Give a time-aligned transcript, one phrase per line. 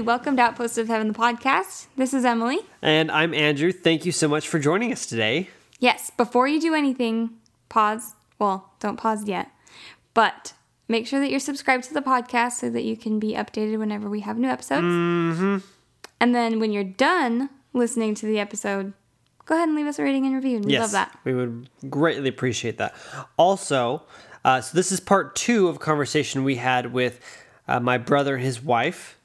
[0.00, 1.86] Welcome to Outposts of Heaven, the podcast.
[1.94, 2.58] This is Emily.
[2.80, 3.70] And I'm Andrew.
[3.70, 5.50] Thank you so much for joining us today.
[5.78, 7.30] Yes, before you do anything,
[7.68, 8.14] pause.
[8.38, 9.50] Well, don't pause yet,
[10.14, 10.54] but
[10.88, 14.08] make sure that you're subscribed to the podcast so that you can be updated whenever
[14.08, 14.84] we have new episodes.
[14.84, 15.58] Mm-hmm.
[16.18, 18.94] And then when you're done listening to the episode,
[19.44, 20.60] go ahead and leave us a rating and review.
[20.60, 21.18] We yes, love that.
[21.24, 22.94] We would greatly appreciate that.
[23.36, 24.02] Also,
[24.46, 27.20] uh, so this is part two of a conversation we had with
[27.68, 29.18] uh, my brother and his wife.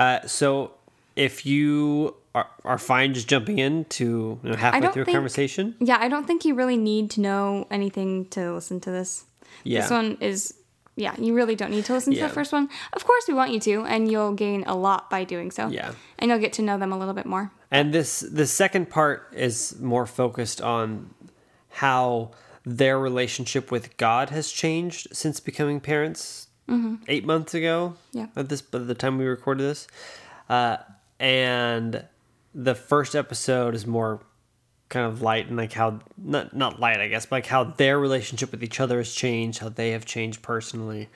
[0.00, 0.72] Uh, so
[1.14, 5.76] if you are, are fine just jumping in to you know, halfway through a conversation,
[5.78, 9.26] Yeah, I don't think you really need to know anything to listen to this.
[9.62, 9.82] Yeah.
[9.82, 10.54] This one is,
[10.96, 12.70] yeah, you really don't need to listen to the first one.
[12.94, 15.68] Of course, we want you to, and you'll gain a lot by doing so.
[15.68, 15.92] Yeah.
[16.18, 17.52] And you'll get to know them a little bit more.
[17.70, 21.10] And this the second part is more focused on
[21.68, 22.30] how
[22.64, 26.48] their relationship with God has changed since becoming parents
[27.08, 27.94] eight months ago.
[28.14, 28.18] Mm-hmm.
[28.18, 28.26] Yeah.
[28.36, 29.88] At this, by the time we recorded this,
[30.48, 30.78] uh,
[31.18, 32.04] and
[32.54, 34.20] the first episode is more
[34.88, 37.98] kind of light and like how not not light, I guess, but like how their
[37.98, 41.08] relationship with each other has changed, how they have changed personally.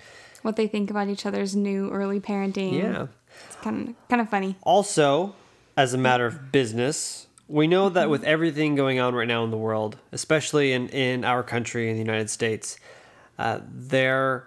[0.42, 2.74] What they think about each other's new early parenting.
[2.74, 3.06] Yeah.
[3.46, 4.56] It's kind of, kind of funny.
[4.62, 5.34] Also,
[5.76, 9.50] as a matter of business, we know that with everything going on right now in
[9.50, 12.78] the world, especially in, in our country in the United States,
[13.38, 14.46] uh, there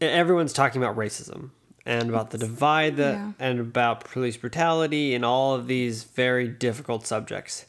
[0.00, 1.50] everyone's talking about racism
[1.86, 3.32] and about the divide that yeah.
[3.38, 7.66] and about police brutality and all of these very difficult subjects.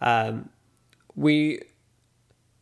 [0.00, 0.48] Um,
[1.14, 1.62] we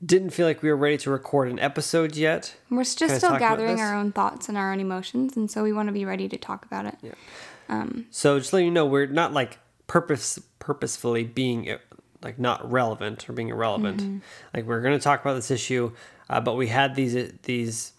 [0.05, 2.57] didn't feel like we were ready to record an episode yet.
[2.71, 5.73] We're just Kinda still gathering our own thoughts and our own emotions, and so we
[5.73, 6.97] want to be ready to talk about it.
[8.11, 11.79] So just letting you know, we're not like purpose purposefully being uh,
[12.23, 14.01] like not relevant or being irrelevant.
[14.01, 14.19] Mm-hmm.
[14.55, 15.93] Like we're going to talk about this issue,
[16.29, 17.93] uh, but we had these uh, these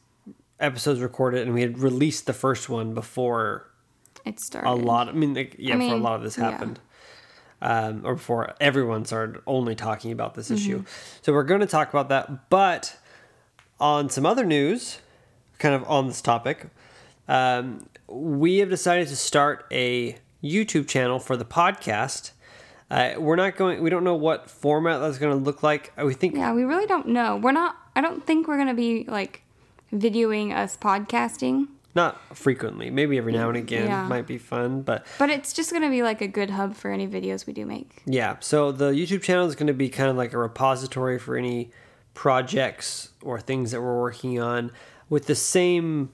[0.59, 3.69] episodes recorded and we had released the first one before
[4.25, 4.69] It started.
[4.69, 5.09] a lot.
[5.09, 6.51] I mean, like, yeah, I before a lot of this yeah.
[6.51, 6.79] happened.
[7.61, 10.79] Um, or before everyone started only talking about this issue.
[10.79, 11.19] Mm-hmm.
[11.21, 12.49] So we're going to talk about that.
[12.49, 12.97] But
[13.79, 14.99] on some other news,
[15.57, 16.67] kind of on this topic,
[17.27, 22.31] um, we have decided to start a YouTube channel for the podcast.
[22.91, 23.81] Uh, we're not going.
[23.81, 25.91] We don't know what format that's going to look like.
[25.97, 27.37] We think Yeah, we really don't know.
[27.37, 29.41] We're not, I don't think we're going to be like
[29.95, 32.89] videoing us podcasting, not frequently.
[32.89, 34.07] Maybe every now and again Yeah.
[34.07, 36.91] might be fun, but but it's just going to be like a good hub for
[36.91, 38.01] any videos we do make.
[38.05, 41.37] Yeah, so the YouTube channel is going to be kind of like a repository for
[41.37, 41.71] any
[42.13, 44.71] projects or things that we're working on
[45.09, 46.09] with the same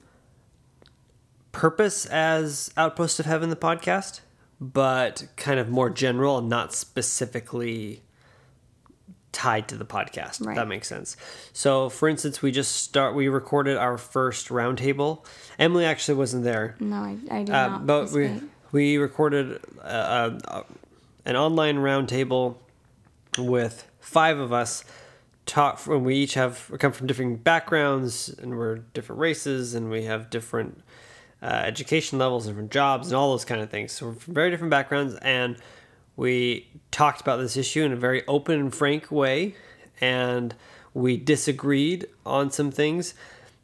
[1.52, 4.20] purpose as Outpost of Heaven, the podcast,
[4.60, 8.02] but kind of more general and not specifically
[9.32, 10.40] tied to the podcast.
[10.40, 10.56] If Right.
[10.56, 11.16] that makes sense.
[11.52, 13.14] So, for instance, we just start.
[13.14, 15.24] We recorded our first roundtable.
[15.58, 16.76] Emily actually wasn't there.
[16.80, 17.86] No, I, I do Uh, not.
[17.86, 18.40] but we
[18.72, 19.84] we recorded uh,
[20.46, 20.62] uh,
[21.24, 22.56] an online roundtable
[23.38, 24.84] with five of us.
[25.44, 29.90] Talk when we each have we come from different backgrounds and we're different races and
[29.90, 30.82] we have different
[31.42, 33.90] uh, education levels, different jobs, and all those kind of things.
[33.90, 35.56] So we're from very different backgrounds, and
[36.16, 39.54] we talked about this issue in a very open and frank way,
[40.00, 40.54] and
[40.94, 43.14] we disagreed on some things.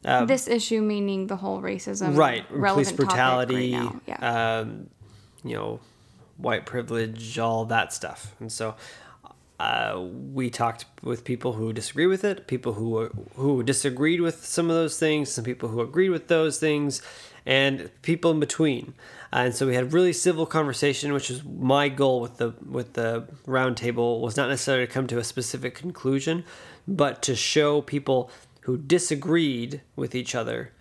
[0.05, 4.19] Uh, this issue meaning the whole racism, right police brutality topic right.
[4.21, 4.59] Yeah.
[4.61, 4.89] um,
[5.43, 5.81] you know
[6.37, 8.77] white privilege all that stuff and so
[9.59, 10.01] uh,
[10.33, 14.77] we talked with people who disagree with it people who who disagreed with some of
[14.77, 17.03] those things some people who agreed with those things
[17.49, 18.95] and people in between
[19.33, 22.93] uh, and so we had really civil conversation which is my goal with the with
[22.93, 26.45] the roundtable was not necessarily to come to a specific conclusion
[26.87, 28.31] but to show people
[28.61, 30.73] who disagreed with each other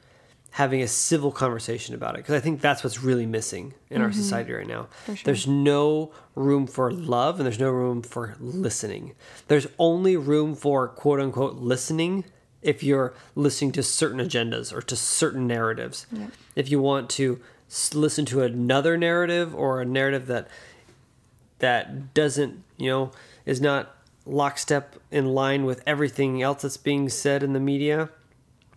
[0.52, 4.10] having a civil conversation about it because I think that's what's really missing in our
[4.10, 4.18] mm-hmm.
[4.18, 4.88] society right now.
[5.06, 5.16] sure.
[5.24, 9.14] There's no room for love and there's no room for listening.
[9.50, 12.26] There's only room for quote unquote listening
[12.62, 16.06] if you're listening to certain agendas or to certain narratives.
[16.56, 17.40] If you want to
[17.94, 20.48] listen to another narrative or a narrative that
[21.60, 23.12] that doesn't, you know,
[23.46, 23.96] is not
[24.26, 28.10] lockstep in line with everything else that's being said in the media,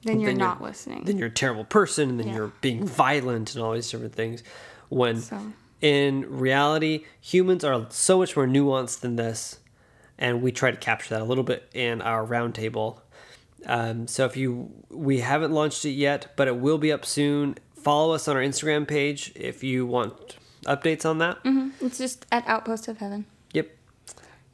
[0.04, 1.04] then you're then not listening.
[1.04, 2.34] then you're a terrible person and then Yeah.
[2.36, 4.42] you're being violent and all these different things
[4.88, 5.52] when So-
[5.82, 9.58] in reality, humans are so much more nuanced than this,
[10.18, 12.98] and we try to capture that a little bit in our roundtable.
[13.66, 17.56] Um, so if you we haven't launched it yet, but it will be up soon.
[17.74, 20.36] Follow us on our Instagram page if you want
[20.66, 21.38] updates on that.
[21.80, 23.26] It's just at Outpost of Heaven.
[23.52, 23.70] Yep.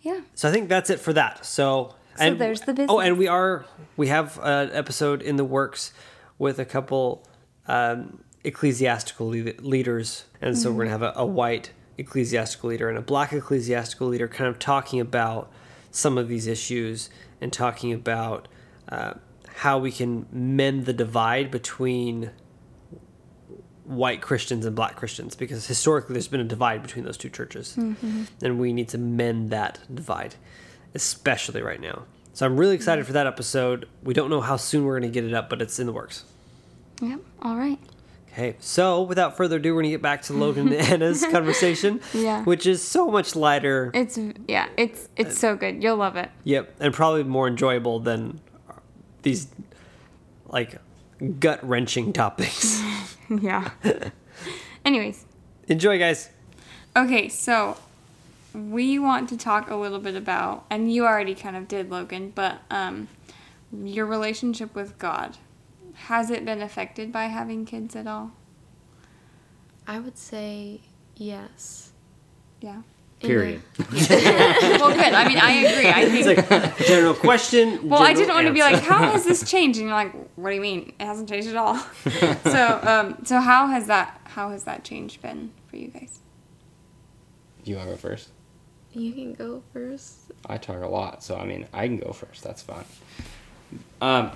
[0.03, 0.21] Yeah.
[0.35, 1.45] So I think that's it for that.
[1.45, 3.65] So So there's the Oh, and we are
[3.97, 5.93] we have an episode in the works
[6.39, 7.27] with a couple
[7.67, 12.99] um, ecclesiastical le- leaders, and so we're gonna have a, a white ecclesiastical leader and
[12.99, 15.51] a black ecclesiastical leader, kind of talking about
[15.91, 17.09] some of these issues
[17.41, 18.49] and talking about
[18.91, 19.15] uh,
[19.57, 22.31] how we can mend the divide between
[23.85, 27.77] white Christians and black Christians because historically there's been a divide between those two churches.
[28.43, 30.35] And we need to mend that divide,
[30.95, 32.05] especially right now.
[32.33, 33.89] So I'm really excited for that episode.
[34.03, 35.93] We don't know how soon we're going to get it up, but it's in the
[35.93, 36.25] works.
[37.01, 37.21] Yep.
[37.43, 37.79] All right.
[38.33, 42.03] Okay, so without further ado, we're going to get back to Logan and Anna's conversation,
[42.13, 42.45] Yeah.
[42.45, 43.91] which is so much lighter.
[43.95, 44.69] It's yeah.
[44.77, 45.83] It's it's so good.
[45.83, 46.29] You'll love it.
[46.45, 48.41] Yep, and probably more enjoyable than
[49.27, 49.49] these
[50.47, 50.77] like
[51.41, 52.81] gut wrenching topics.
[53.29, 53.71] yeah.
[54.85, 55.25] Anyways,
[55.67, 56.31] Enjoy, guys.
[56.97, 57.29] okay.
[57.29, 57.77] So
[58.55, 62.31] we want to talk a little bit about, and you already kind of did, Logan,
[62.37, 63.09] but um,
[63.73, 65.37] your relationship with God.
[65.95, 68.31] Has it been affected by having kids at all?
[69.89, 70.83] I would say
[71.17, 71.91] yes.
[72.61, 72.83] Yeah.
[73.27, 73.63] In Period.
[73.79, 75.13] well, good.
[75.13, 75.89] I mean, I agree.
[75.89, 76.27] I think.
[76.27, 77.89] It's like general question.
[77.89, 79.79] well, I didn't want to be like, how has this changed?
[79.79, 80.93] And you're like, what do you mean?
[80.99, 81.77] It hasn't changed at all.
[82.45, 84.21] so, um, so how has that?
[84.25, 86.21] How has that change been for you guys?
[87.65, 88.31] You want to go first?
[88.93, 90.33] You can go first.
[90.47, 92.43] I talk a lot, so I mean, I can go first.
[92.43, 92.85] That's fine.
[94.01, 94.31] Um,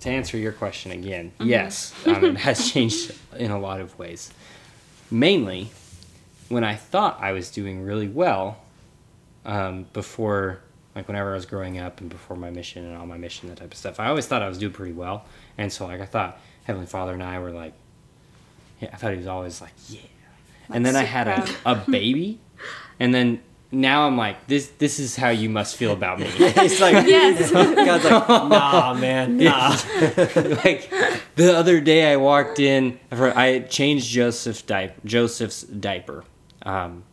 [0.00, 4.32] to answer your question again, yes, um, it has changed in a lot of ways.
[5.10, 5.70] Mainly,
[6.50, 8.58] when I thought I was doing really well,
[9.46, 10.60] um, before,
[10.94, 13.58] like whenever I was growing up and before my mission and all my mission, that
[13.58, 15.24] type of stuff, I always thought I was doing pretty well.
[15.56, 17.72] And so, like, I thought Heavenly Father and I were like,
[18.80, 20.00] yeah, I thought he was always like, yeah.
[20.68, 22.40] and then I had a, a baby,
[22.98, 23.40] and then
[23.72, 26.26] now I'm like, this this is how you must feel about me.
[26.26, 27.52] He's like, Yes.
[27.52, 29.76] God's like, nah, man, nah.
[30.64, 30.90] like
[31.36, 36.24] the other day I walked in, I changed Joseph's diaper, Joseph's diaper,
[36.62, 37.04] um,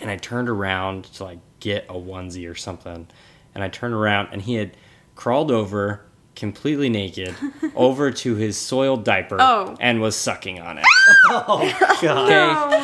[0.00, 3.06] and I turned around to like get a onesie or something,
[3.54, 4.76] and I turned around and he had
[5.16, 6.02] crawled over
[6.36, 7.34] completely naked
[7.74, 9.76] over to his soiled diaper Oh.
[9.80, 10.84] and was sucking on it.
[11.30, 12.74] Oh God.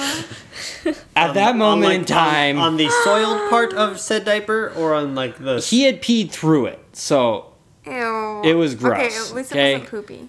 [0.86, 0.94] Okay.
[1.14, 4.94] At that moment like, in time, on, on the soiled part of said diaper, or
[4.94, 7.52] on like the he had peed through it, so
[7.86, 8.40] Ew.
[8.44, 8.94] It was gross.
[8.98, 9.70] Okay, gross, at least okay?
[9.74, 10.28] it wasn't poopy.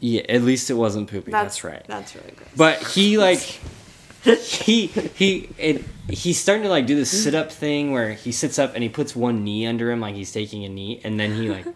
[0.00, 1.30] yeah, at least it wasn't poopy.
[1.30, 1.84] That's, right.
[1.86, 2.48] That's really gross.
[2.56, 3.38] But he like
[4.34, 8.58] he he it, he's starting to like do this sit up thing where he sits
[8.58, 11.32] up and he puts one knee under him like he's taking a knee and then
[11.34, 11.66] he like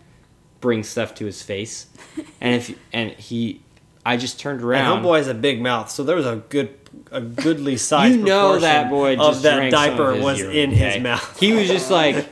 [0.61, 1.87] brings stuff to his face
[2.41, 3.61] and if and he
[4.05, 4.99] I just turned around.
[4.99, 6.75] And homeboy has a big mouth, so there was a good,
[7.11, 8.17] a goodly size.
[8.17, 11.39] you know that boy just of that diaper was urine, in his mouth.
[11.39, 12.27] He was just like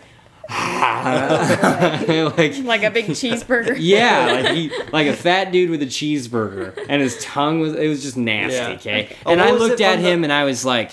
[0.49, 3.77] like like a big cheeseburger.
[3.79, 7.89] Yeah, like he like a fat dude with a cheeseburger, and his tongue was it
[7.89, 8.57] was just nasty.
[8.57, 8.69] Yeah.
[8.71, 10.93] Okay, Oh, and what I looked at from the- him and I was like,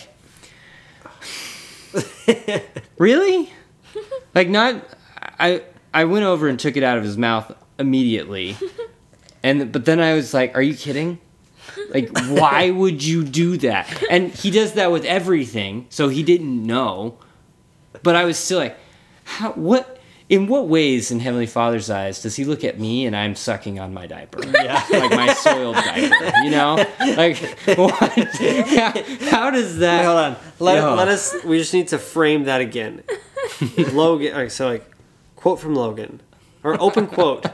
[2.98, 3.52] really?
[4.34, 4.84] like not
[5.40, 8.58] I I went over and took it out of his mouth immediately,
[9.44, 11.20] and but then I was like, are you kidding?
[11.90, 14.04] Like, why would you do that?
[14.10, 17.18] And he does that with everything, so he didn't know.
[18.04, 18.78] But I was still like,
[19.26, 20.00] how, what?
[20.28, 23.80] In what ways, in Heavenly Father's eyes, does he look at me and I'm sucking
[23.80, 24.40] on my diaper?
[24.64, 24.84] Yeah.
[24.90, 26.84] like my soiled diaper, you know?
[27.00, 27.38] Like,
[27.78, 27.94] what?
[27.94, 30.00] How, how does that?
[30.00, 30.36] Wait, hold on.
[30.60, 30.96] Let, No.
[30.96, 31.36] let us.
[31.44, 33.04] We just need to frame that again.
[33.94, 34.34] Logan.
[34.34, 34.90] All right, so like,
[35.36, 36.22] quote from Logan,
[36.64, 37.46] or open quote.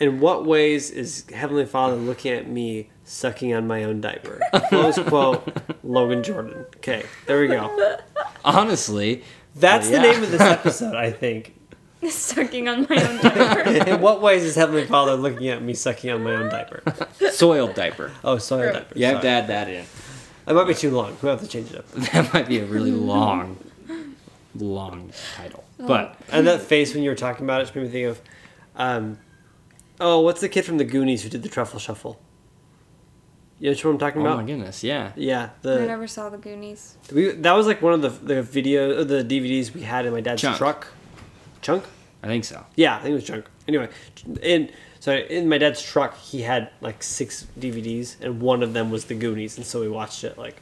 [0.00, 4.40] In what ways is Heavenly Father looking at me sucking on my own diaper?
[4.70, 5.46] Close quote.
[5.84, 6.66] Logan Jordan.
[6.78, 7.98] Okay, there we go.
[8.44, 9.22] Honestly,
[9.54, 10.00] That's Yeah.
[10.02, 11.54] the name of this episode, I think.
[12.08, 13.60] Sucking on my own diaper.
[13.90, 16.82] In what ways is Heavenly Father looking at me sucking on my own diaper?
[17.30, 18.10] soiled diaper.
[18.24, 18.98] Oh, soil diaper.
[18.98, 19.84] You have to add that in.
[20.46, 21.16] That might be too long.
[21.22, 21.88] We have to change it up.
[21.92, 23.56] That might be a really long,
[24.56, 25.62] long title.
[25.78, 28.20] But And that face when you were talking about it just made me think of,
[28.74, 29.18] um,
[30.00, 32.20] oh, what's the kid from the Goonies who did the truffle shuffle?
[33.62, 34.38] You know what I'm talking oh about?
[34.38, 35.12] Oh my goodness, yeah.
[35.14, 36.96] Yeah, I never saw the Goonies.
[37.12, 40.12] we, that was like one of the the video uh, the DVDs we had in
[40.12, 40.58] my dad's Chunk.
[40.58, 40.88] truck.
[41.60, 41.84] Chunk?
[42.24, 42.66] I think so.
[42.74, 43.48] Yeah, I think it was Chunk.
[43.68, 43.88] Anyway,
[44.42, 48.90] in so in my dad's truck, he had like six DVDs, and one of them
[48.90, 50.56] was the Goonies, and so we watched it like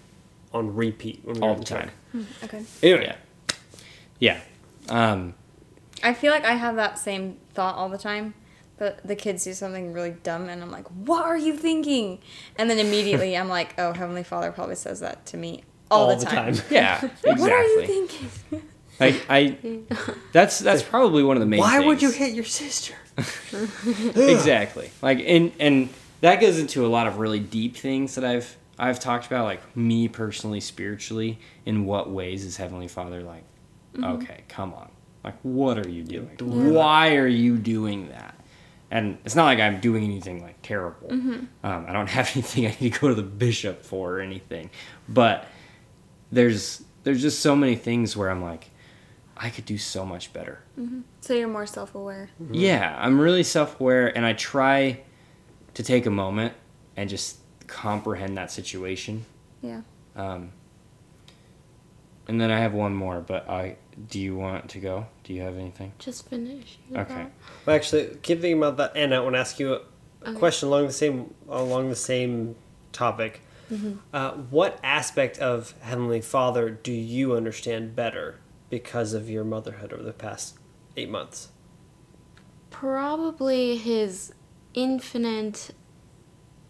[0.53, 1.81] on repeat when we all were the in truck.
[2.13, 2.27] time.
[2.45, 2.63] Okay.
[2.83, 3.17] Anyway,
[4.19, 4.41] Yeah.
[4.91, 5.11] Yeah.
[5.13, 5.33] Um,
[6.03, 8.35] I feel like I have that same thought all the time.
[8.81, 12.19] But the kids do something really dumb, and I'm like, "What are you thinking?"
[12.57, 16.25] And then immediately I'm like, "Oh, Heavenly Father probably says that to me all, the,
[16.25, 16.55] time.
[16.71, 16.97] yeah.
[16.97, 17.35] Exactly.
[17.35, 18.63] What are you thinking?
[18.99, 19.81] Like I,
[20.33, 21.61] that's that's probably one of the main.
[21.61, 22.95] why would you hit your sister?
[24.17, 25.91] exactly like and and
[26.23, 29.77] that goes into a lot of really deep things that i've i've talked about like
[29.77, 33.45] me personally spiritually in what ways is heavenly father like
[33.93, 34.05] mm-hmm.
[34.05, 34.91] okay come on
[35.23, 36.31] like what are you doing
[36.73, 38.35] why are you doing that
[38.91, 41.49] and it's not like i'm doing anything like terrible um,
[41.89, 44.69] i don't have anything i need to go to the bishop for or anything
[45.09, 45.47] but
[46.33, 48.71] there's there's just so many things where i'm like
[49.37, 50.63] i could do so much better
[51.21, 52.31] So you're more self-aware.
[52.51, 55.01] yeah, I'm really self aware and I try
[55.75, 56.55] to take a moment
[56.97, 59.25] and just comprehend that situation.
[59.63, 59.83] Yeah.
[60.17, 60.51] Um,
[62.29, 63.77] and then I have one more, but I
[64.09, 65.07] do you want to go?
[65.31, 65.93] Do you have anything?
[66.01, 66.81] Just finish.
[66.91, 67.05] Okay.
[67.05, 67.31] thought.
[67.65, 70.39] Well, actually, keep thinking about that, and I want to ask you a, a Okay.
[70.41, 72.57] question along the same along the same
[72.91, 73.41] topic.
[74.13, 80.03] Uh, what aspect of Heavenly Father do you understand better because of your motherhood over
[80.03, 80.59] the past
[80.97, 81.51] eight months?
[82.71, 84.33] Probably his
[84.75, 85.71] infinite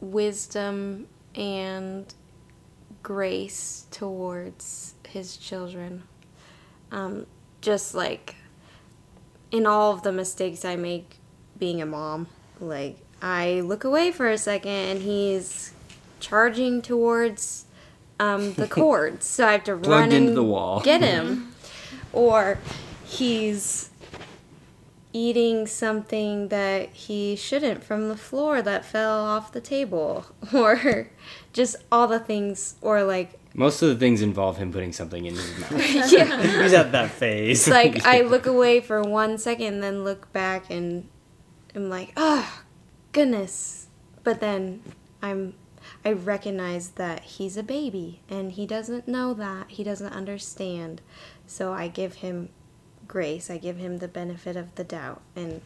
[0.02, 2.12] wisdom and
[3.02, 6.02] grace towards his children.
[6.92, 7.24] Um,
[7.62, 8.36] just like
[9.50, 11.18] in all of the mistakes I make
[11.58, 12.28] being a mom,
[12.60, 15.72] like I look away for a second and he's
[16.20, 17.66] charging towards
[18.18, 20.80] um, the cords, so I have to run into and the wall.
[20.80, 21.54] get him,
[22.12, 22.58] or
[23.04, 23.90] he's
[25.12, 30.26] eating something that he shouldn't from the floor that fell off the table.
[30.54, 31.08] Or
[31.52, 32.76] just all the things.
[32.80, 35.72] Or like Most of the things involve him putting something in his mouth.
[36.12, 36.62] yeah.
[36.62, 37.66] He's at that phase.
[37.66, 41.08] it's like i look away for one second and then look back and
[41.74, 42.62] i'm like oh
[43.12, 43.88] goodness.
[44.22, 44.82] But then
[45.22, 45.54] i'm
[46.04, 49.70] i recognize that he's a baby and he doesn't know that.
[49.70, 51.00] He doesn't understand.
[51.46, 52.50] So i give him
[53.08, 53.50] grace.
[53.50, 55.22] I give him the benefit of the doubt.
[55.34, 55.60] And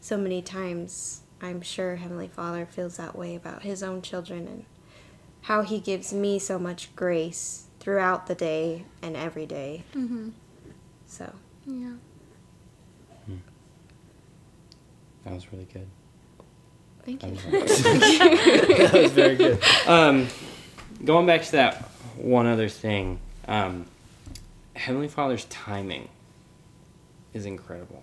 [0.00, 4.64] so many times i'm sure heavenly father feels that way about his own children and
[5.46, 9.84] how he gives me so much grace throughout the day and every day.
[11.06, 11.32] so
[11.66, 11.92] Yeah.
[15.24, 15.86] That was really good.
[17.04, 19.60] thank That you was that was very good.
[19.86, 20.28] um,
[21.04, 21.82] going back to that
[22.16, 23.86] one other thing, um,
[24.74, 26.08] Heavenly Father's timing
[27.34, 28.02] is incredible.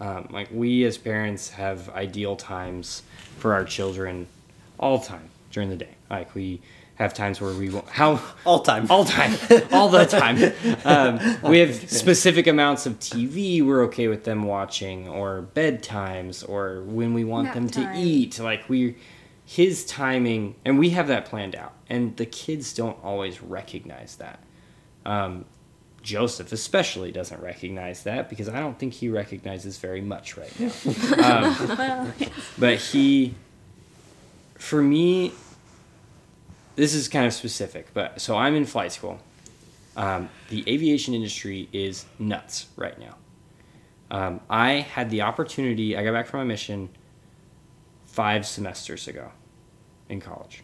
[0.00, 3.02] Um, like we as parents have ideal times
[3.38, 4.26] for our children
[4.78, 5.93] all the time during the day.
[6.10, 6.60] Like we
[6.96, 8.86] have times where we won't how All time.
[8.88, 9.36] all time,
[9.72, 10.52] all the time.
[10.84, 11.18] Um,
[11.50, 17.14] we have specific amounts of TV we're okay with them watching, or bedtimes, or when
[17.14, 18.38] we want Nap them to eat.
[18.38, 18.96] Like we,
[19.44, 21.72] his timing, and we have that planned out.
[21.88, 24.38] And the kids don't always recognize that.
[25.04, 25.46] Um,
[26.02, 30.70] Joseph especially doesn't recognize that because I don't think he recognizes very much right now.
[31.24, 32.12] Um,
[32.58, 33.34] but he
[34.54, 35.32] for me
[36.76, 39.18] this is kind of specific but so i'm in flight school
[39.96, 43.14] um, the aviation industry is nuts right now
[44.10, 46.88] um, i had the opportunity i got back from my mission
[48.06, 49.30] five semesters ago
[50.08, 50.62] in college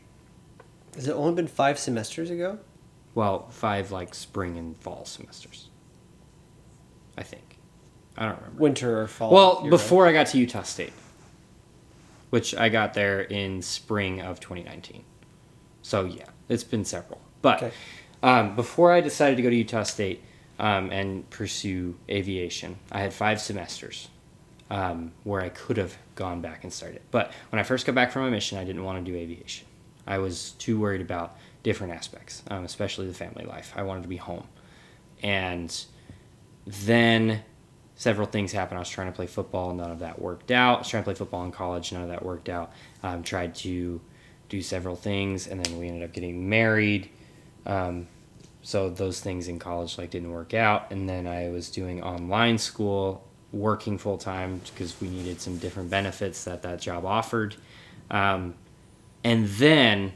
[0.95, 2.59] Has it only been five semesters ago?
[3.15, 5.69] well five like spring and fall semesters
[7.17, 7.59] i think
[8.17, 9.31] i don't remember Winter or fall?
[9.33, 10.93] Well, before I got to Utah State,
[12.31, 15.05] which I got there in spring of 2019.
[15.91, 17.21] So yeah, it's been several.
[17.43, 17.73] But Okay.
[18.23, 20.23] um, before I decided to go to Utah State
[20.61, 24.07] um, and pursue aviation, I had five semesters
[24.71, 27.03] um, where I could have gone back and started.
[27.11, 29.67] But when I first got back from my mission, I didn't want to do aviation.
[30.07, 33.73] I was too worried about different aspects, um, especially the family life.
[33.75, 34.47] I wanted to be home,
[35.25, 35.77] and
[36.67, 37.43] then
[37.97, 38.79] several things happened.
[38.79, 40.77] I was trying to play football, none of that worked out.
[40.77, 42.71] I was trying to play football in college, none of that worked out.
[43.03, 44.01] Um, tried to
[44.51, 47.09] do several things, and then we ended up getting married.
[47.65, 48.09] Um,
[48.63, 52.59] so those things in college like didn't work out, and then I was doing online
[52.59, 57.57] school, working full time because we needed some different benefits that that job offered.
[58.11, 58.55] Um,
[59.25, 60.13] and then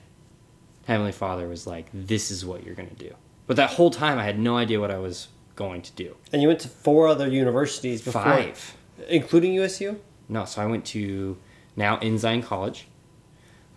[0.86, 3.14] Heavenly Father was like, "This is what you're gonna do."
[3.46, 6.16] But that whole time, I had no idea what I was going to do.
[6.32, 8.76] And you went to four other universities before, Five.
[9.08, 10.00] including USU.
[10.28, 11.36] No, so I went to
[11.76, 12.86] now Ensign College.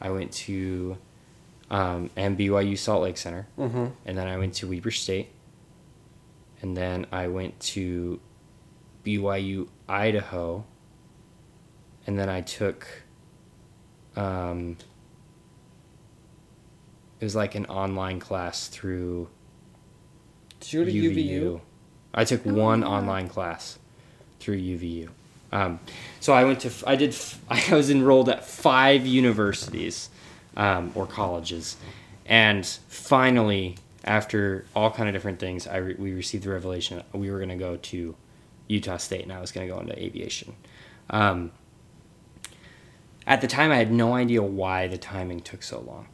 [0.02, 0.98] I went to
[1.70, 3.86] um, and BYU Salt Lake Center, Mm-hmm.
[4.06, 5.30] and then I went to Weber State,
[6.62, 8.20] and then I went to
[9.06, 10.64] BYU Idaho,
[12.06, 12.88] and then I took.
[14.16, 14.78] Um,
[17.20, 19.28] it was like an online class through
[20.60, 21.62] Did you to UVU?
[22.14, 23.78] I took one online class
[24.40, 25.10] through UVU.
[25.52, 25.80] Um,
[26.20, 27.16] so I went to I did
[27.50, 30.10] I was enrolled at five universities
[30.56, 31.78] um, or colleges,
[32.26, 37.30] and finally after all kind of different things, I re- we received the revelation we
[37.30, 38.16] were going to go to
[38.68, 40.56] Utah State, and I was going to go into aviation.
[41.10, 41.52] Um,
[43.28, 46.08] at the time, I had no idea why the timing took so long.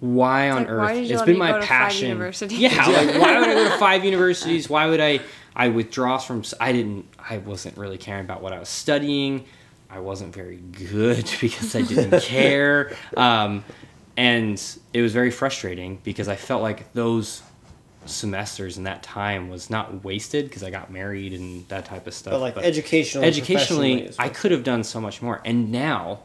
[0.00, 0.80] Why on like, earth?
[0.80, 2.32] why it's been my passion.
[2.50, 4.70] Yeah, like why would I go to five universities?
[4.70, 5.20] Why would I?
[5.56, 6.42] I withdraw from.
[6.60, 7.06] I didn't.
[7.18, 9.44] I wasn't really caring about what I was studying.
[9.88, 13.64] I wasn't very good because I didn't care, um,
[14.16, 14.60] and
[14.92, 17.42] it was very frustrating because I felt like those
[18.06, 22.14] semesters and that time was not wasted because I got married and that type of
[22.14, 22.32] stuff.
[22.32, 25.40] But like educationally, educationally, I could have done so much more.
[25.44, 26.20] And now,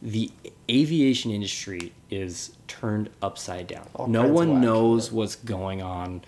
[0.00, 0.30] the
[0.70, 3.86] aviation industry is turned upside down.
[3.94, 6.22] All no one knows what's going on.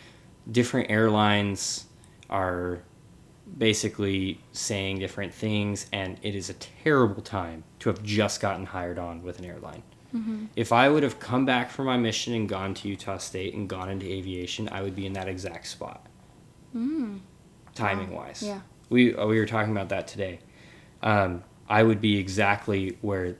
[0.50, 1.87] Different airlines
[2.33, 2.83] are
[3.59, 8.99] basically saying different things, and it is a terrible time to have just gotten hired
[8.99, 9.83] on with an airline.
[10.57, 13.67] If I would have come back from my mission and gone to Utah State and
[13.67, 16.05] gone into aviation, I would be in that exact spot.
[17.75, 18.43] Timing wise.
[18.43, 18.61] Yeah.
[18.91, 20.41] We, uh, we were talking about that today.
[21.03, 23.37] Um, I would be exactly where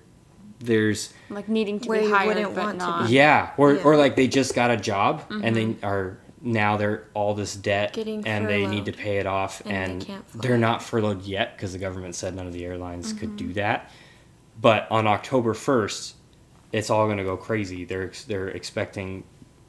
[0.61, 3.11] there's like needing to Where be you hired but not.
[3.11, 3.83] yeah, or Yeah.
[3.83, 7.93] or like they just got a job and they are now they're all this debt
[7.93, 10.41] Getting and they need to pay it off And they and, fly.
[10.43, 13.55] they're not furloughed yet because the government said none of the airlines could do mm-hmm.
[13.55, 13.91] that.
[14.61, 16.17] But on October first,
[16.73, 17.85] it's all going to go crazy.
[17.85, 19.25] They're they're expecting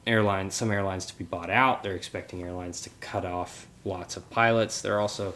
[0.06, 1.82] airlines some airlines to be bought out.
[1.82, 4.82] They're expecting airlines to cut off lots of pilots.
[4.82, 5.34] They're also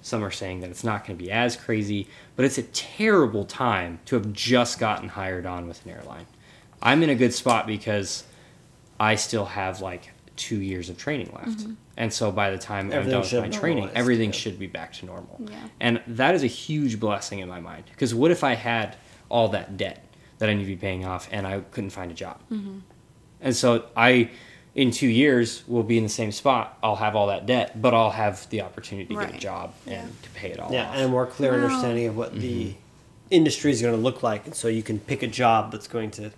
[0.00, 3.44] some are saying that it's not going to be as crazy, but it's a terrible
[3.44, 6.26] time to have just gotten hired on with an airline.
[6.82, 8.24] I'm in a good spot because
[8.98, 11.66] I still have like two years of training left.
[11.96, 14.36] And so by the time I'm done with my training, everything yeah.
[14.38, 15.40] should be back to normal.
[15.48, 15.56] Yeah.
[15.80, 17.84] And that is a huge blessing in my mind.
[17.90, 18.96] Because what if I had
[19.28, 20.04] all that debt
[20.38, 22.40] that I need to be paying off and I couldn't find a job?
[23.40, 24.30] And so I,
[24.74, 26.78] in two years, will be in the same spot.
[26.82, 29.40] I'll have all that debt, but I'll have the opportunity to get a Right.
[29.40, 30.94] job and to pay it all Yeah, off.
[30.96, 31.64] and a more clear Wow.
[31.64, 32.40] understanding of what Mm-hmm.
[32.40, 32.74] the
[33.30, 36.10] industry is going to look like, and so you can pick a job that's going
[36.12, 36.32] to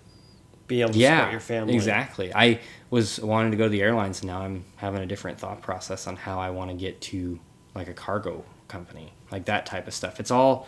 [0.67, 1.75] be able to yeah, support your family.
[1.75, 2.35] Exactly.
[2.35, 5.63] I was wanting to go to the airlines, and now I'm having a different thought
[5.63, 7.39] process on how I want to get to
[7.75, 10.21] like a cargo company, like that type of stuff.
[10.21, 10.67] It's all,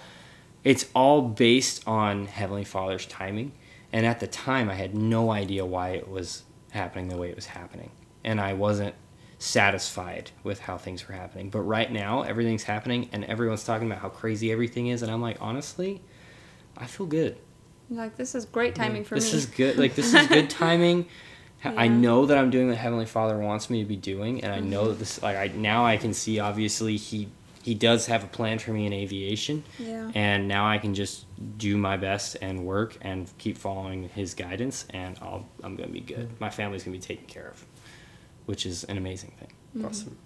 [0.65, 3.53] it's all based on Heavenly Father's timing,
[3.93, 7.37] and at the time, I had no idea why it was happening the way it
[7.37, 7.91] was happening,
[8.25, 8.95] and I wasn't
[9.39, 11.51] satisfied with how things were happening.
[11.51, 15.23] But right now, everything's happening, and everyone's talking about how crazy everything is, and I'm
[15.23, 16.03] like, honestly,
[16.77, 17.39] I feel good
[17.91, 19.31] Like this is great timing for this me.
[19.33, 21.07] This is good like this is good timing
[21.63, 24.53] Ha- i know that i'm doing what heavenly father wants me to be doing and
[24.53, 24.91] i know mm-hmm.
[24.91, 27.29] that this like i now i can see obviously he
[27.63, 30.11] he does have a plan for me in aviation Yeah.
[30.15, 31.25] and now i can just
[31.57, 36.01] do my best and work and keep following his guidance and I'll, i'm gonna be
[36.01, 36.45] good mm-hmm.
[36.45, 37.65] my family's gonna be taken care of
[38.45, 39.87] which is an amazing thing mm-hmm.
[39.87, 40.19] Awesome.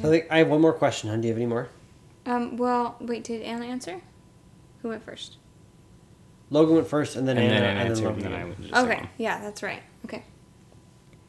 [0.00, 1.08] So I think I have one more question.
[1.08, 1.20] Hon.
[1.20, 1.68] Do you have any more?
[2.26, 2.56] Um.
[2.56, 3.24] Well, wait.
[3.24, 4.00] Did Anna answer?
[4.82, 5.38] Who went first?
[6.50, 8.24] Logan went first, and then and Anna, then I and then Logan.
[8.24, 8.96] and then i went to the Okay.
[9.00, 9.08] one.
[9.18, 9.82] Yeah, that's right.
[10.04, 10.22] Okay.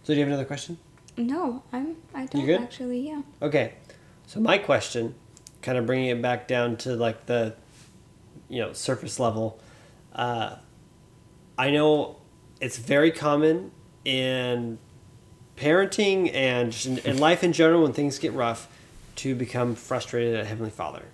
[0.03, 0.77] So do you have another question?
[1.17, 1.95] No, I'm.
[2.13, 2.61] I don't good?
[2.61, 3.07] actually.
[3.07, 3.21] Yeah.
[3.41, 3.73] Okay.
[4.27, 5.15] So my question,
[5.61, 7.55] kind of bringing it back down to like the,
[8.49, 9.59] you know, surface level.
[10.13, 10.57] Uh,
[11.57, 12.17] I know
[12.61, 13.71] it's very common
[14.05, 14.77] in
[15.55, 18.67] parenting and just in, in life in general when things get rough
[19.15, 21.05] to become frustrated at Heavenly Father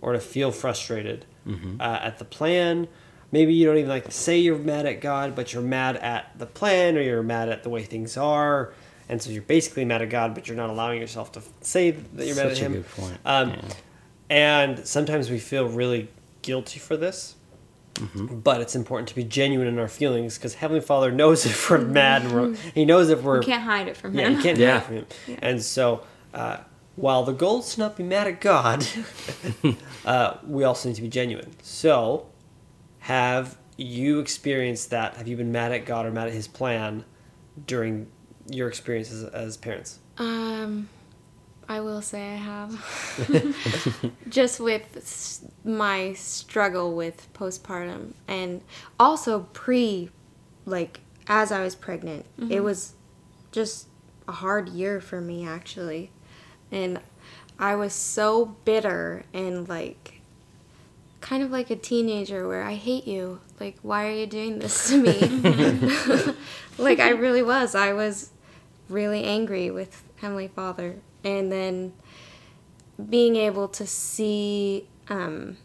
[0.00, 2.88] or to feel frustrated uh, at the plan.
[3.30, 6.38] Maybe you don't even like to say you're mad at God, but you're mad at
[6.38, 8.72] the plan or you're mad at the way things are.
[9.10, 12.26] And so you're basically mad at God, but you're not allowing yourself to say that
[12.26, 12.72] you're mad at Such a Him.
[12.74, 13.18] good point.
[13.24, 13.60] Um, Yeah.
[14.30, 16.08] And sometimes we feel really
[16.42, 17.34] guilty for this.
[18.14, 21.78] But it's important to be genuine in our feelings because Heavenly Father knows if we're
[21.78, 24.36] mad and we're, He knows if we're You can't hide it from yeah, him.
[24.36, 24.72] you can't Yeah.
[24.78, 25.06] hide from him.
[25.42, 26.58] And so, uh,
[26.98, 28.86] while the goal is to not be mad at God,
[30.04, 31.52] uh, we also need to be genuine.
[31.62, 32.26] So,
[33.00, 35.16] have you experienced that?
[35.16, 37.04] Have you been mad at God or mad at His plan
[37.66, 38.08] during
[38.50, 40.00] your experiences as parents?
[40.18, 40.88] Um,
[41.68, 44.12] I will say I have.
[44.28, 48.62] Just with my struggle with postpartum and
[48.98, 50.10] also pre,
[50.66, 52.26] like, as I was pregnant.
[52.50, 52.94] It was
[53.52, 53.88] just
[54.26, 56.10] a hard year for me actually.
[56.70, 57.00] And
[57.58, 60.20] I was so bitter and like
[61.20, 63.40] kind of like a teenager where I hate you.
[63.58, 66.34] Like why are you doing this to me?
[66.78, 67.74] like I really was.
[67.74, 68.30] I was
[68.88, 70.96] really angry with Heavenly Father.
[71.24, 71.92] And then
[73.08, 75.56] being able to see um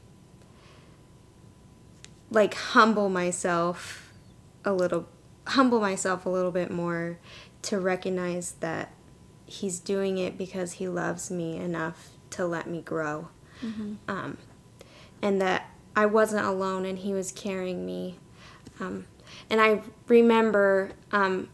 [2.29, 4.11] like humble myself
[4.65, 5.07] a little
[5.47, 7.17] humble myself a little bit more
[7.61, 8.91] to recognize that
[9.53, 13.29] he's doing it because he loves me enough to let me grow.
[14.07, 14.37] Um,
[15.21, 18.17] and that i wasn't alone and he was carrying me.
[18.79, 19.05] Um,
[19.49, 21.49] and i remember um,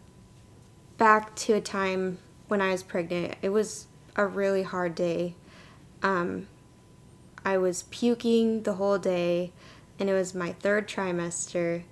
[0.97, 5.35] back to a time when i was pregnant it was a really hard day.
[6.03, 6.47] Um,
[7.45, 9.53] I was puking the whole day,
[9.99, 11.83] and it was my third trimester.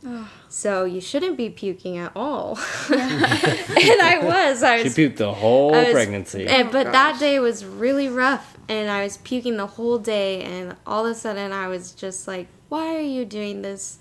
[0.50, 2.58] So you shouldn't be puking at all.
[2.90, 2.96] and
[4.02, 4.64] I was.
[4.64, 6.48] I She puked the whole was- pregnancy.
[6.48, 6.94] and- but oh, gosh.
[6.94, 11.12] that day was really rough, and I was puking the whole day, and all of
[11.12, 14.00] a sudden I was just like, "Why are you doing this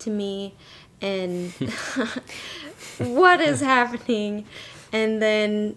[0.00, 0.54] to me?"
[1.00, 1.50] And
[2.98, 4.46] what is happening?
[4.92, 5.76] And then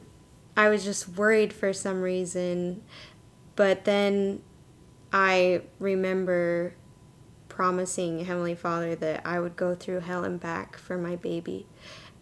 [0.55, 2.81] I was just worried for some reason.
[3.55, 4.41] But then
[5.11, 6.75] I remember
[7.57, 11.65] promising Heavenly Father that I would go through hell and back for my baby.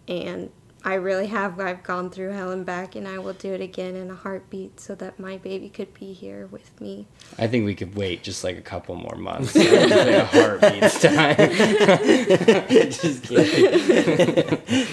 [0.08, 0.50] And
[0.82, 1.60] I really have.
[1.60, 4.80] I've gone through hell and back, and I will do it again in a heartbeat
[4.80, 7.08] so that my baby could be here with me.
[7.38, 9.54] I think we could wait just like a couple more months.
[9.56, 11.36] like a heartbeat's time.
[12.90, 14.62] just kidding.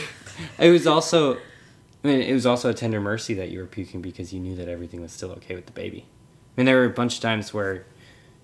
[0.58, 1.38] it was also, I
[2.02, 4.66] mean, it was also a tender mercy that you were puking because you knew that
[4.66, 6.04] everything was still okay with the baby.
[6.56, 7.86] I mean, there were a bunch of times where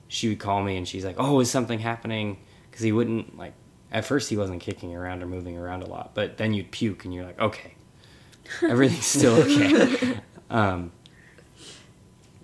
[0.08, 2.38] she would call me and she's like, "Oh, is something happening?"
[2.70, 3.52] Because he wouldn't like.
[3.90, 7.04] At first, he wasn't kicking around or moving around a lot, but then you'd puke
[7.04, 7.74] and you're like, "Okay,
[8.62, 10.18] everything's still okay."
[10.50, 10.92] um,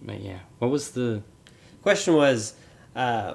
[0.02, 1.22] but yeah, what was the?
[1.82, 2.54] Question was,
[2.96, 3.34] uh,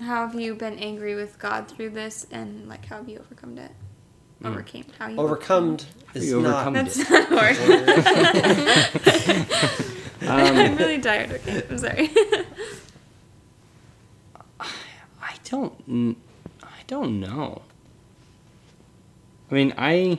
[0.00, 3.56] How have you been angry with God through this, and like how have you overcome
[3.58, 3.70] it?
[4.44, 4.84] Overcame.
[4.98, 5.76] How you overcome
[6.14, 6.66] is You not.
[6.66, 7.56] overcome That's not a word.
[10.22, 11.32] Um, I'm really tired.
[11.32, 12.08] Okay, I'm sorry.
[15.52, 16.16] I don't.
[16.62, 17.62] I don't know.
[19.50, 20.18] I mean, I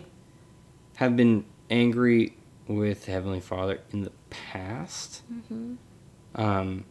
[0.97, 2.35] have been angry
[2.67, 5.23] with Heavenly Father in the past.
[6.35, 6.85] Um,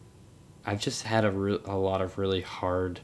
[0.65, 2.99] I've just had a, re- a lot of really hard.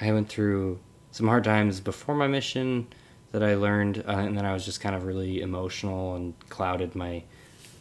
[0.00, 0.78] I went through
[1.10, 2.86] some hard times before my mission
[3.32, 6.94] that I learned, uh, and then I was just kind of really emotional and clouded
[6.94, 7.24] my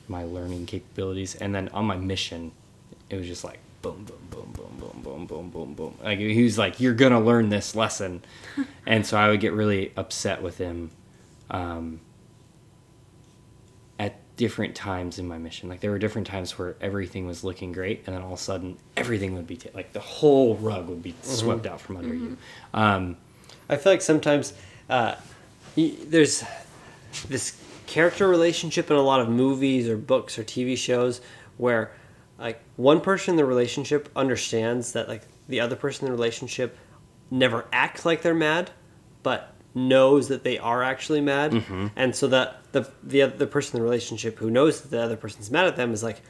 [0.08, 1.36] my learning capabilities.
[1.36, 2.52] And then on my mission,
[3.12, 5.98] it was just like boom, boom, boom, boom, boom, boom, boom, boom, boom.
[6.04, 8.22] Like he was like, "You're gonna learn this lesson,"
[8.86, 10.92] and so I would get really upset with him.
[11.52, 12.02] Um,
[13.98, 17.72] at different times in my mission, like there were different times where everything was looking
[17.74, 20.88] great, and then all of a sudden everything would be ta- like the whole rug
[20.88, 22.38] would be swept out from under you.
[22.74, 23.18] Um,
[23.68, 24.54] I feel like sometimes
[24.90, 25.16] uh,
[25.76, 26.44] y- there's
[27.28, 31.20] this character relationship in a lot of movies or books or TV shows
[31.58, 31.92] where
[32.40, 36.78] like one person in the relationship understands that like the other person in the relationship
[37.32, 38.72] never acts like they're mad,
[39.24, 41.64] but knows that they are actually mad,
[41.96, 45.18] and so that the the other person in the relationship who knows that the other
[45.18, 46.22] person's mad at them is like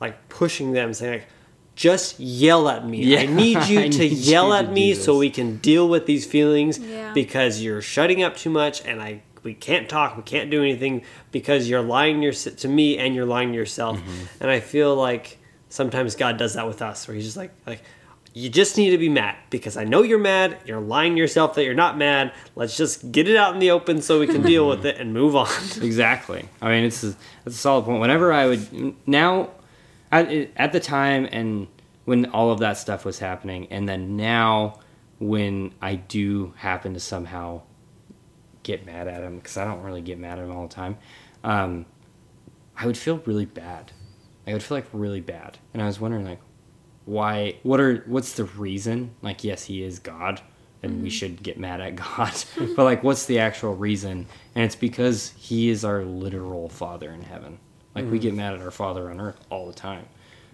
[0.00, 1.28] like pushing them, saying like.
[1.74, 3.16] Just yell at me.
[3.16, 5.88] I need you I to need yell you at to me so we can deal
[5.88, 7.12] with these feelings Yeah.
[7.12, 11.02] because you're shutting up too much and I we can't talk, we can't do anything
[11.30, 13.96] because you're lying your, to me and you're lying to yourself.
[13.98, 14.24] Mm-hmm.
[14.40, 17.82] And I feel like sometimes God does that with us where he's just like like
[18.34, 20.58] you just need to be mad because I know you're mad.
[20.64, 22.32] You're lying to yourself that you're not mad.
[22.54, 25.12] Let's just get it out in the open so we can deal with it and
[25.12, 25.48] move on.
[25.82, 26.48] Exactly.
[26.60, 27.08] I mean, it's a,
[27.46, 28.00] it's a solid point.
[28.00, 29.50] Whenever I would now,
[30.12, 31.66] at, at the time and
[32.04, 34.78] when all of that stuff was happening, and then now
[35.18, 37.62] when I do happen to somehow
[38.62, 40.96] get mad at him because I don't really get mad at him all the time,
[41.42, 41.86] um,
[42.76, 43.92] I would feel really bad.
[44.48, 46.40] I would feel like really bad, and I was wondering like,
[47.04, 47.56] why?
[47.62, 48.02] What are?
[48.06, 49.14] What's the reason?
[49.22, 50.40] Like, yes, he is God,
[50.82, 51.08] and we mm-hmm.
[51.08, 52.32] should get mad at God,
[52.76, 54.26] but like, what's the actual reason?
[54.54, 57.58] And it's because He is our literal Father in heaven.
[57.94, 58.20] Like, we mm-hmm.
[58.20, 60.04] get mad at our Father on earth all the time.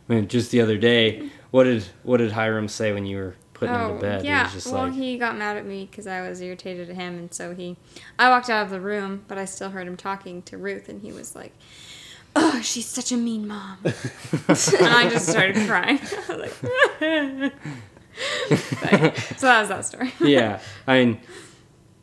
[0.09, 3.37] I mean, just the other day, what did what did Hiram say when you were
[3.53, 4.23] putting him to oh, bed?
[4.23, 4.45] He Oh, yeah.
[4.45, 7.19] was just well, like, he got mad at me because I was irritated at him,
[7.19, 7.77] and so he.
[8.19, 11.01] I walked out of the room, but I still heard him talking to Ruth, and
[11.01, 11.53] he was like,
[12.37, 13.95] "Oh, she's such a mean mom," and
[14.49, 15.99] I just started crying.
[16.01, 16.39] I was
[17.41, 17.53] like,
[18.83, 20.13] But- so that was that story.
[20.21, 20.61] yeah.
[20.87, 21.21] I mean,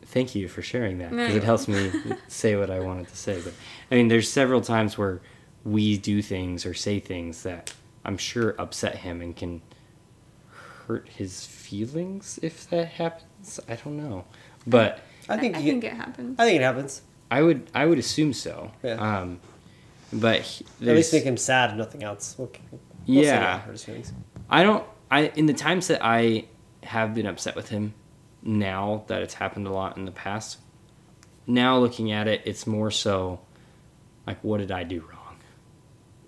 [0.05, 1.89] Thank you for sharing that because it helps me
[2.27, 3.39] say what I wanted to say.
[3.41, 3.53] But
[3.89, 5.21] I mean, there's several times where
[5.63, 9.61] we do things or say things that I'm sure upset him and can
[10.85, 13.61] hurt his feelings if that happens.
[13.69, 14.25] I don't know,
[14.67, 16.35] but I think I, you- think it happens.
[16.37, 17.03] I think it happens.
[17.31, 18.71] I would I would assume so.
[18.83, 18.95] Yeah.
[18.95, 19.39] Um,
[20.13, 22.35] but he- At least make him sad, if nothing else.
[22.37, 23.57] We'll, we'll Yeah.
[23.57, 24.13] it hurt his feelings.
[24.49, 24.83] I don't.
[25.09, 26.45] I in the times that I
[26.83, 27.93] have been upset with him,
[28.43, 30.57] now that it's happened a lot in the past.
[31.47, 33.39] Now looking at it, it's more so
[34.27, 35.35] like, what did I do wrong?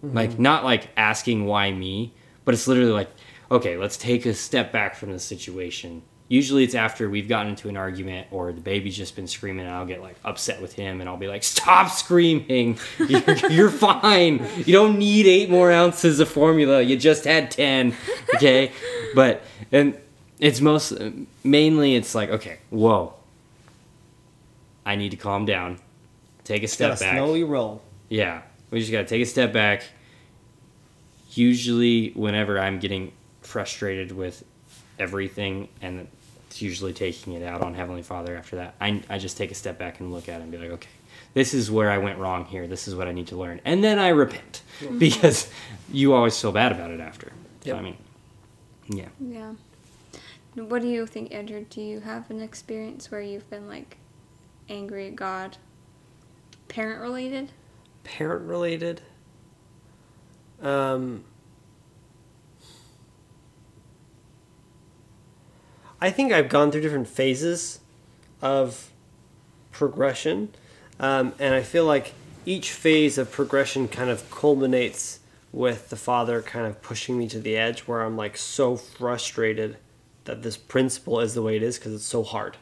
[0.03, 0.15] Mm-hmm.
[0.15, 2.13] Like not like asking why me,
[2.45, 3.09] but it's literally like,
[3.51, 6.01] okay, let's take a step back from the situation.
[6.33, 9.75] Usually it's after we've gotten into an argument or the baby's just been screaming and
[9.75, 12.79] I'll get like upset with him and I'll be like, stop screaming.
[12.97, 14.43] You're, you're fine.
[14.65, 16.81] You don't need eight more ounces of formula.
[16.81, 17.95] You just had 10.
[18.33, 18.71] Okay.
[19.13, 19.95] But, and
[20.39, 20.93] it's most,
[21.43, 23.13] mainly it's like, okay, whoa.
[24.87, 25.77] I need to calm down.
[26.45, 27.15] Take a step back.
[27.15, 27.83] slowly roll.
[28.09, 28.41] Yeah,
[28.71, 29.83] we just gotta take a step back.
[31.35, 34.43] Usually, whenever I'm getting frustrated with
[34.97, 36.07] everything, and
[36.53, 39.55] it's usually taking it out on Heavenly Father after that, I, I just take a
[39.55, 40.89] step back and look at it and be like, okay,
[41.33, 42.67] this is where I went wrong here.
[42.67, 43.59] This is what I need to learn.
[43.65, 44.61] And then I repent
[44.99, 45.49] because
[45.91, 47.31] you always feel bad about it after.
[47.63, 47.77] So, Yep.
[47.77, 47.97] I mean,
[48.87, 49.07] yeah.
[49.19, 49.53] Yeah.
[50.53, 51.65] What do you think, Andrew?
[51.67, 53.97] Do you have an experience where you've been like
[54.69, 55.57] angry at God?
[56.67, 57.51] Parent related?
[58.03, 59.01] Parent related.
[60.61, 61.23] Um,
[66.03, 67.79] I think I've gone through different phases
[68.41, 68.91] of
[69.71, 70.49] progression,
[70.99, 72.11] um, and I feel like
[72.45, 75.21] each phase of progression kind of culminates
[75.53, 79.77] with the father kind of pushing me to the edge where I'm like so frustrated
[80.25, 82.57] that this principle is the way it is because it's so hard.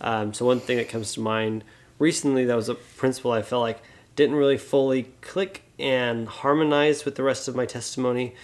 [0.00, 1.64] Um, so one thing that comes to mind
[1.98, 3.82] recently that was a principle I felt like
[4.14, 8.36] didn't really fully click and harmonize with the rest of my testimony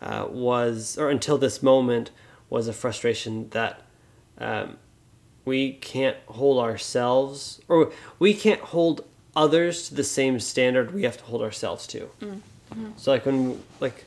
[0.00, 2.10] uh, was, or until this moment,
[2.50, 3.82] was a frustration that
[4.38, 4.76] um,
[5.44, 9.04] we can't hold ourselves, or we can't hold
[9.36, 12.08] others to the same standard we have to hold ourselves to.
[12.96, 14.04] So like when like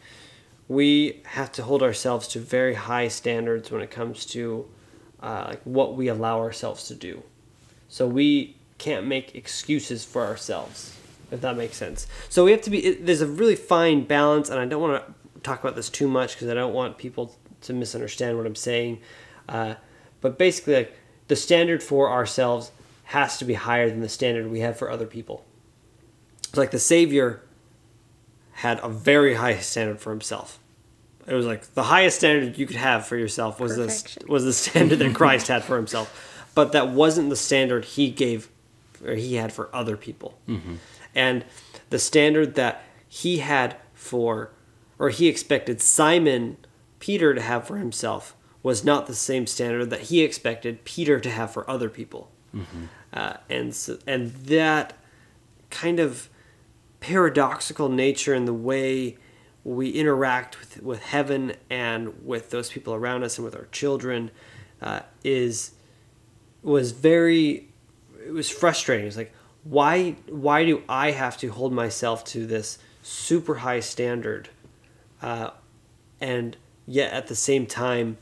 [0.67, 4.65] we have to hold ourselves to very high standards when it comes to
[5.21, 7.23] uh, like what we allow ourselves to do.
[7.89, 10.95] So we can't make excuses for ourselves,
[11.29, 12.07] if that makes sense.
[12.29, 12.85] So we have to be.
[12.85, 16.07] It, there's a really fine balance, and I don't want to talk about this too
[16.07, 18.99] much because I don't want people to misunderstand what I'm saying.
[19.47, 19.75] Uh,
[20.21, 20.97] but basically, like
[21.27, 22.71] the standard for ourselves
[23.05, 25.45] has to be higher than the standard we have for other people.
[26.43, 27.41] It's like the Savior
[28.53, 30.59] had a very high standard for himself.
[31.27, 34.53] It was like the highest standard you could have for yourself was the was the
[34.53, 38.49] standard that Christ had for himself, but that wasn't the standard he gave
[39.05, 40.37] or he had for other people.
[41.15, 41.45] And
[41.89, 44.51] the standard that he had for
[44.99, 46.57] or he expected Simon
[47.01, 51.29] Peter to have for himself was not the same standard that he expected Peter to
[51.29, 52.31] have for other people.
[53.11, 54.93] Uh, and so, and that
[55.69, 56.29] kind of
[56.99, 59.17] paradoxical nature in the way
[59.63, 64.31] we interact with, with heaven and with those people around us and with our children
[64.81, 65.71] uh, is
[66.61, 67.67] was very
[68.25, 69.07] it was frustrating.
[69.07, 69.33] It's like
[69.63, 74.49] why why do i have to hold myself to this super high standard?
[75.21, 75.51] Uh,
[76.19, 78.17] and yet at the same time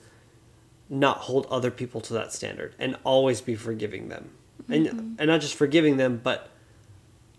[0.90, 4.32] not hold other people to that standard and always be forgiving them.
[4.68, 6.50] And and not just forgiving them but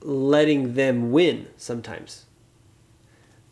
[0.02, 2.26] letting them win sometimes.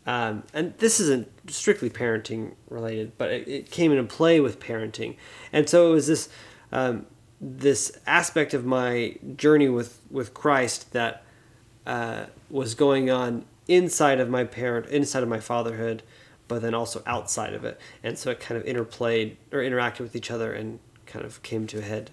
[0.05, 5.17] Um, and this isn't strictly parenting related, but it, it came into play with parenting,
[5.53, 6.29] and so it was this
[6.71, 7.05] um,
[7.39, 11.23] this aspect of my journey with with Christ that
[11.85, 16.01] uh, was going on inside of my parent, inside of my fatherhood,
[16.49, 20.17] but then also outside of it, and so it kind of interplayed or interacted with
[20.17, 22.11] each other and kind of came to a head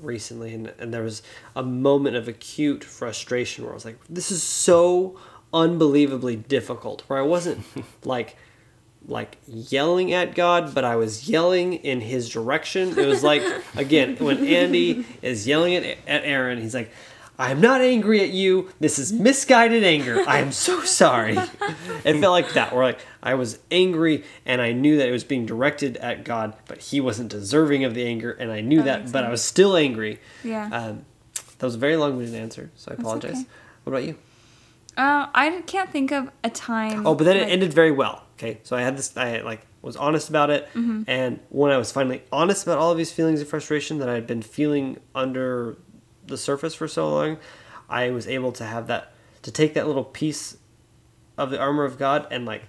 [0.00, 1.22] recently and, and there was
[1.54, 5.18] a moment of acute frustration where I was like, this is so
[5.52, 7.02] unbelievably difficult.
[7.06, 7.64] Where I wasn't
[8.04, 8.36] like
[9.08, 12.98] like yelling at God, but I was yelling in his direction.
[12.98, 13.42] It was like
[13.76, 16.90] again, when Andy is yelling at, at Aaron, he's like,
[17.38, 18.70] I'm not angry at you.
[18.80, 20.24] This is misguided anger.
[20.26, 21.36] I am so sorry.
[21.36, 25.24] It felt like that, where like I was angry and I knew that it was
[25.24, 29.00] being directed at God, but he wasn't deserving of the anger, and I knew that,
[29.00, 30.20] makes but I was still angry.
[30.42, 30.68] Yeah.
[30.72, 31.04] Um,
[31.58, 33.32] that was a very long-winded answer, so I apologize.
[33.32, 33.46] okay.
[33.84, 34.16] What about you?
[34.96, 37.06] Uh, I can't think of a time.
[37.06, 38.24] Oh, but then it ended very well.
[38.38, 39.16] Okay, so I had this.
[39.16, 40.68] I had like was honest about it.
[40.74, 44.14] And when I was finally honest about all of these feelings of frustration that I
[44.14, 45.76] had been feeling under
[46.26, 47.38] the surface for so long,
[47.88, 49.12] I was able to have that
[49.42, 50.56] to take that little piece
[51.38, 52.64] of the armor of God and like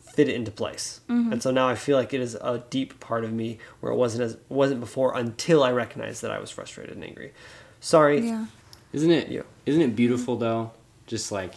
[0.00, 1.00] fit it into place.
[1.08, 1.32] Mm-hmm.
[1.32, 3.96] And so now I feel like it is a deep part of me where it
[3.96, 7.32] wasn't as wasn't before until I recognized that I was frustrated and angry.
[7.80, 8.26] Sorry.
[8.26, 8.46] Yeah.
[8.92, 9.28] Isn't it?
[9.28, 9.42] Yeah.
[9.66, 10.72] not it beautiful though?
[11.06, 11.54] Just like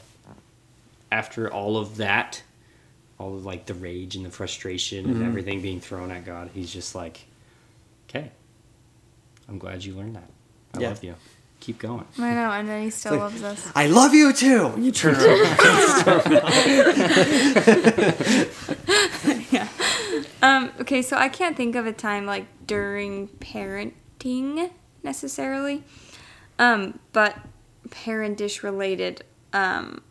[1.12, 2.44] after all of that,
[3.18, 5.26] all of like the rage and the frustration and mm-hmm.
[5.26, 7.26] everything being thrown at God, He's just like,
[8.10, 8.32] "Okay,
[9.48, 10.30] I'm glad you learned that.
[10.74, 10.90] I Yeah.
[10.90, 11.16] love you.
[11.60, 13.72] Keep going." I know, and then he still like- loves us.
[13.76, 14.74] I love you too.
[14.78, 15.58] You turn around.
[20.42, 24.72] Um, okay, so I can't think of a time like during parenting
[25.04, 25.84] necessarily,
[26.58, 27.36] um, but
[27.92, 29.24] parentish related.
[29.52, 30.02] Um,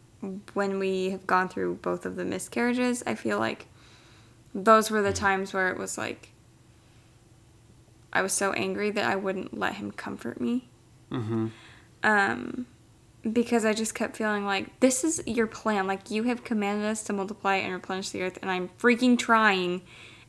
[0.53, 3.69] when we have gone through both of the miscarriages, I feel like
[4.55, 6.29] those were the times where it was like
[8.13, 10.69] I was so angry that I wouldn't let him comfort me.
[12.03, 12.67] Um,
[13.31, 15.87] because I just kept feeling like this is your plan.
[15.87, 19.83] Like you have commanded us to multiply and replenish the earth, and I'm freaking trying,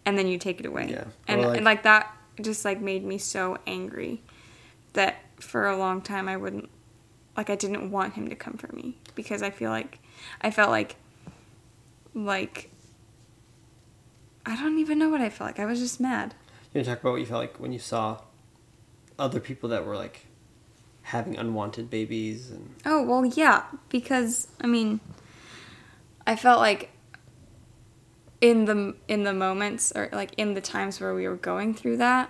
[0.05, 0.89] and then you take it away.
[0.91, 1.03] Yeah.
[1.27, 4.21] And like- and like that just like made me so angry
[4.93, 6.69] that for a long time I wouldn't
[7.37, 9.99] like I didn't want him to comfort me because I feel like
[10.41, 10.95] I felt like
[12.15, 12.71] like
[14.45, 15.59] I don't even know what I felt like.
[15.59, 16.33] I was just mad.
[16.73, 18.21] You talk about what you felt like when you saw
[19.17, 20.27] other people that were like
[21.03, 24.99] having unwanted babies and Oh, well, yeah, because I mean,
[26.27, 26.91] I felt like
[28.41, 31.97] in the in the moments or like in the times where we were going through
[31.97, 32.29] that,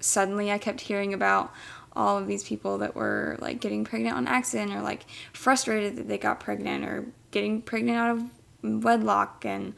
[0.00, 1.52] suddenly I kept hearing about
[1.94, 6.06] all of these people that were like getting pregnant on accident or like frustrated that
[6.06, 9.74] they got pregnant or getting pregnant out of wedlock and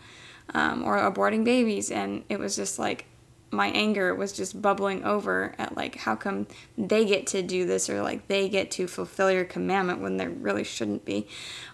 [0.53, 1.91] um, or aborting babies.
[1.91, 3.07] And it was just like
[3.53, 6.47] my anger was just bubbling over at like how come
[6.79, 10.31] they get to do this or like they get to fulfill your commandment when there
[10.31, 11.27] really shouldn't be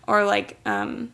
[0.09, 1.13] or like um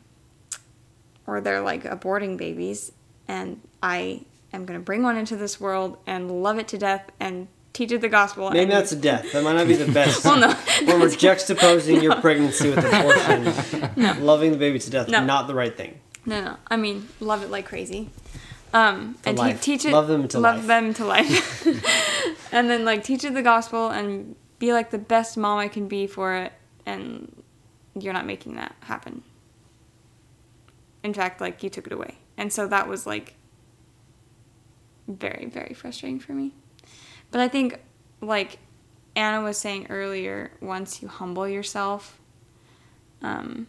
[1.27, 2.93] or they're like aborting babies
[3.27, 4.21] and i
[4.53, 7.91] am going to bring one into this world and love it to death and teach
[7.91, 9.33] it the gospel maybe and that's a death.
[9.33, 10.25] That might not be the best.
[10.25, 10.51] well no
[10.85, 15.25] when we're juxtaposing your pregnancy with abortion, loving the baby to death, No.
[15.25, 15.99] not the right thing.
[16.27, 16.57] No, no.
[16.71, 18.11] I mean, love it like crazy.
[18.73, 19.63] Um, and life.
[19.63, 19.93] teach it.
[19.93, 20.67] Love them to love life.
[20.67, 21.67] them to life.
[22.53, 25.89] and then like teach it the gospel and be like the best mom I can
[25.89, 26.53] be for it.
[26.87, 27.43] And
[27.99, 29.23] you're not making that happen.
[31.03, 33.35] In fact, like you took it away, and so that was like
[35.09, 36.55] very, very frustrating for me.
[37.31, 37.81] But I think,
[38.21, 38.59] like
[39.17, 42.21] Anna was saying earlier, once you humble yourself,
[43.21, 43.67] um,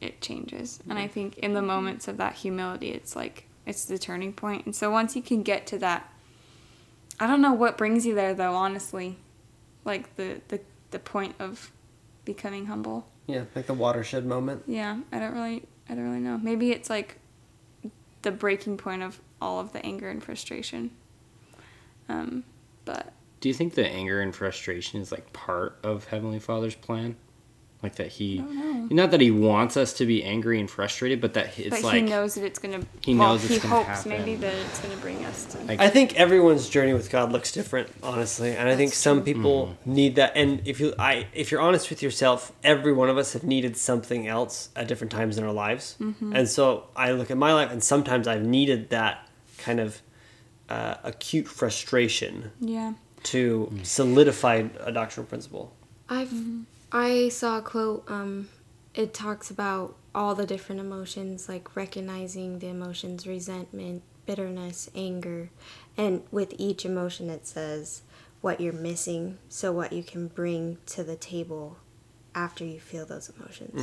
[0.00, 0.80] it changes.
[0.88, 4.64] And I think in the moments of that humility, it's like it's the turning point.
[4.64, 6.10] And so once you can get to that,
[7.18, 8.54] I don't know what brings you there though.
[8.54, 9.18] Honestly,
[9.84, 10.60] like the the
[10.92, 11.72] the point of
[12.24, 13.06] becoming humble.
[13.26, 14.62] Yeah, like the watershed moment.
[14.66, 16.38] Yeah, I don't really I don't really know.
[16.38, 17.18] Maybe it's like
[18.22, 20.90] the breaking point of all of the anger and frustration.
[22.08, 22.44] Um,
[22.84, 27.16] but Do you think the anger and frustration is like part of Heavenly Father's plan?
[27.82, 28.38] Like that he,
[28.90, 31.94] not that he wants us to be angry and frustrated, but that it's but like
[31.96, 32.80] he knows that it's gonna.
[33.02, 34.10] he well, knows it's he gonna hopes happen.
[34.10, 35.58] maybe that it's gonna bring us to.
[35.58, 39.66] Like- I think everyone's journey with God looks different, honestly, and I think some people
[39.66, 39.94] mm-hmm.
[39.94, 40.32] need that.
[40.36, 43.76] And if you, I, if you're honest with yourself, every one of us have needed
[43.76, 45.96] something else at different times in our lives.
[46.00, 46.34] Mm-hmm.
[46.34, 50.00] And so I look at my life, and sometimes I've needed that kind of
[50.68, 52.94] uh, acute frustration yeah.
[53.24, 53.86] to mm.
[53.86, 55.72] solidify a doctrinal principle.
[56.08, 56.32] I've
[56.96, 58.04] I saw a quote.
[58.08, 58.48] Um,
[58.94, 65.50] it talks about all the different emotions, like recognizing the emotions, resentment, bitterness, anger,
[65.98, 68.00] and with each emotion, it says
[68.40, 71.76] what you're missing, so what you can bring to the table
[72.34, 73.74] after you feel those emotions.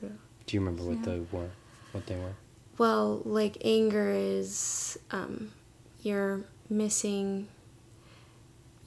[0.00, 1.48] Do you remember what they were?
[1.92, 2.34] What they were?
[2.76, 5.52] Well, like anger is um,
[6.02, 7.48] you're missing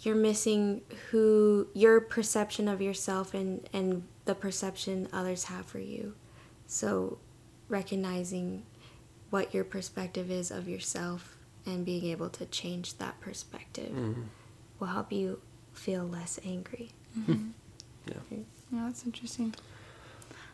[0.01, 6.15] you're missing who your perception of yourself and and the perception others have for you.
[6.67, 7.17] So
[7.69, 8.63] recognizing
[9.29, 13.93] what your perspective is of yourself and being able to change that perspective
[14.79, 15.39] will help you
[15.73, 16.91] feel less angry.
[18.73, 19.53] Yeah, that's interesting.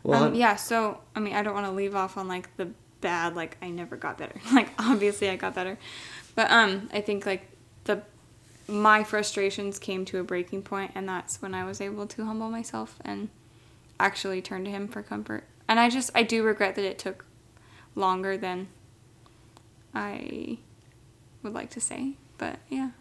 [0.04, 2.70] Well, um, yeah, so I mean, I don't want to leave off on like the
[3.02, 4.40] bad, like I never got better.
[4.54, 5.78] like obviously I got better,
[6.36, 7.50] but um, I think like
[7.86, 8.02] the
[8.68, 12.50] my frustrations came to a breaking point, and that's when I was able to humble
[12.50, 13.30] myself and
[14.00, 15.44] actually turn to Him for comfort.
[15.68, 17.26] And I just I do regret that it took
[17.96, 18.68] longer than
[19.94, 20.58] I
[21.44, 22.14] would like to say.
[22.38, 22.92] But yeah,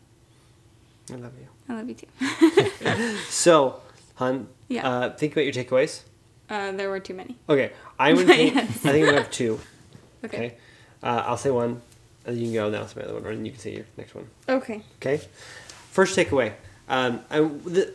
[1.13, 1.49] I love you.
[1.69, 3.17] I love you too.
[3.29, 3.81] So,
[4.15, 4.89] hun, Yeah.
[4.89, 6.03] uh, think about your takeaways.
[6.49, 7.37] uh, there were too many.
[7.49, 8.27] Okay, I'm gonna.
[8.29, 8.69] Think, Yes.
[8.87, 9.61] I think I'm have two.
[10.25, 10.37] Okay.
[10.37, 10.55] Okay,
[11.03, 11.83] uh, I'll say one,
[12.33, 12.67] you can go.
[12.67, 14.29] And I'll my other one, and you can say your next one.
[14.49, 14.83] Okay.
[15.01, 15.23] Okay.
[15.91, 16.53] First takeaway.
[16.89, 17.93] Um, I, the,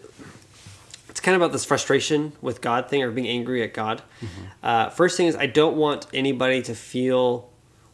[1.10, 4.02] it's kind of about this frustration with God thing or being angry at God.
[4.64, 7.50] Uh, first thing is, I don't want anybody to feel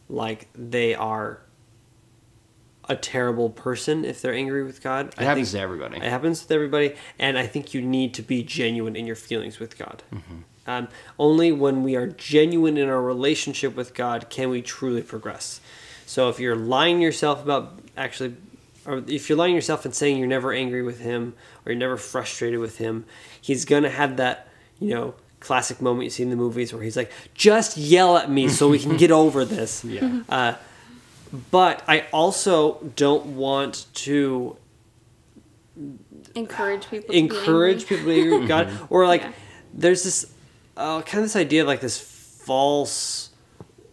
[0.08, 1.40] like they are
[2.88, 5.08] a terrible person if they're angry with God.
[5.08, 5.96] It happens to everybody.
[5.98, 9.58] It happens with everybody, and I think you need to be genuine in your feelings
[9.58, 10.02] with God.
[10.66, 15.60] Um, only when we are genuine in our relationship with God can we truly progress.
[16.08, 18.34] So if you're lying yourself about actually,
[18.86, 21.34] or if you're lying yourself and saying you're never angry with Him
[21.66, 23.04] or you're never frustrated with Him,
[23.42, 24.48] He's gonna have that,
[24.80, 28.30] you know, classic moment you see in the movies where He's like, "Just yell at
[28.30, 30.22] me so we can get over this." Yeah.
[30.30, 30.54] Uh,
[31.50, 34.56] but I also don't want to
[36.34, 37.12] Encourage people.
[37.12, 39.32] To encourage be people to be angry with God, or like Yeah.
[39.74, 40.32] there's this
[40.74, 43.27] uh, kind of this idea of like this false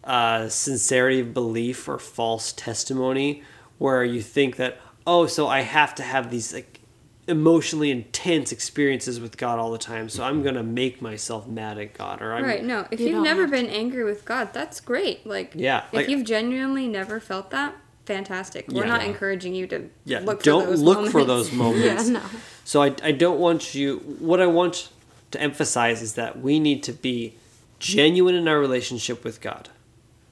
[0.06, 3.42] uh, sincerity of belief or false testimony,
[3.78, 4.78] where you think that
[5.08, 6.80] oh, so I have to have these like
[7.28, 11.92] emotionally intense experiences with God all the time, so I'm gonna make myself mad at
[11.94, 12.64] God, or I'm Right.
[12.64, 15.26] No, if You you have never been angry with God, that's great.
[15.26, 18.66] Like, Yeah, if like- you've genuinely never felt that, fantastic.
[18.68, 18.88] We're Yeah.
[18.90, 21.12] not encouraging you to yeah, look don't for those look moments.
[21.12, 22.06] for those moments.
[22.06, 22.22] Yeah, no.
[22.64, 23.98] So I, I don't want you.
[24.20, 24.88] What I want
[25.32, 27.34] to emphasize is that we need to be
[27.80, 29.68] genuine in our relationship with God,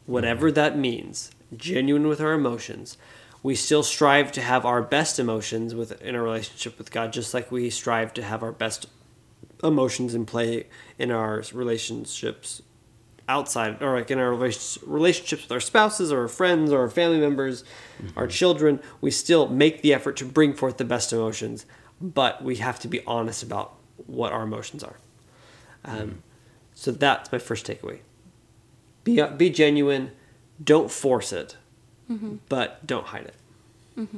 [0.06, 1.30] whatever that means.
[1.56, 2.96] Genuine with our emotions.
[3.42, 7.34] We still strive to have our best emotions with in our relationship with God, just
[7.34, 8.86] like we strive to have our best
[9.62, 10.66] emotions in play
[10.98, 12.62] in our relationships
[13.28, 17.18] outside or like in our relationships with our spouses or our friends or our family
[17.18, 17.64] members
[18.16, 21.64] our children we still make the effort to bring forth the best emotions
[22.00, 23.74] but we have to be honest about
[24.06, 24.98] what our emotions are
[25.86, 26.22] um,
[26.74, 28.00] so that's my first takeaway
[29.04, 30.10] be, be genuine
[30.62, 31.56] don't force it
[32.48, 33.30] but don't hide
[33.96, 34.08] it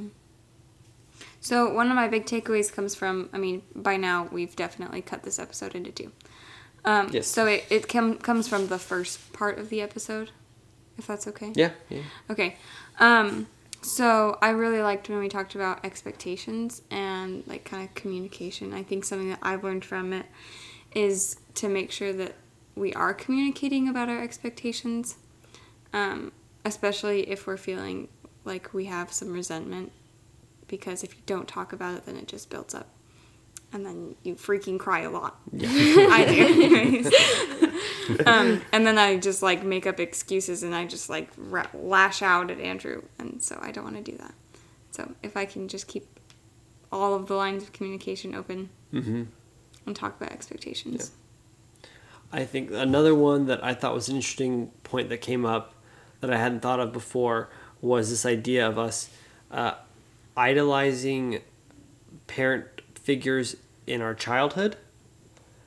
[1.40, 3.28] So one of my big takeaways comes from.
[3.32, 6.12] I mean, by now we've definitely cut this episode into two.
[6.84, 7.28] Um, Yes.
[7.28, 10.30] So it it com- comes from the first part of the episode,
[10.98, 11.52] if that's okay.
[11.54, 12.02] yeah, yeah.
[12.30, 12.56] Okay.
[12.98, 13.46] Um,
[13.82, 18.72] so I really liked when we talked about expectations and like kind of communication.
[18.74, 20.26] I think something that I've learned from it
[20.94, 22.34] is to make sure that
[22.76, 25.16] we are communicating about our expectations,
[25.92, 26.30] um,
[26.64, 28.08] especially if we're feeling
[28.44, 29.90] like we have some resentment.
[30.68, 32.88] Because if you don't talk about it, then it just builds up.
[33.72, 35.38] And then you freaking cry a lot.
[35.60, 37.06] I do, anyways.
[38.26, 42.22] um, and then I just like make up excuses and I just like ra- lash
[42.22, 44.34] out at Andrew, and so I don't want to do that.
[44.92, 46.06] So if I can just keep
[46.92, 49.24] all of the lines of communication open Mm-hmm.
[49.86, 51.10] and talk about expectations.
[52.32, 55.74] I think another one that I thought was an interesting point that came up
[56.20, 57.48] that I hadn't thought of before
[57.80, 59.10] was this idea of us
[59.50, 59.72] uh,
[60.36, 61.40] idolizing
[62.26, 63.56] parent figures
[63.86, 64.76] in our childhood.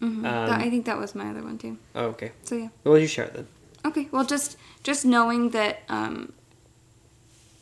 [0.02, 0.18] Mhm.
[0.18, 1.78] Um, That- I think that was my other one too.
[1.96, 2.32] Oh, okay.
[2.44, 2.70] So yeah.
[2.84, 3.48] Well, you share it then.
[3.86, 6.34] Okay, well, just just knowing that um,